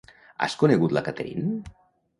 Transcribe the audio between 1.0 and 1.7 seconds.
Catherine?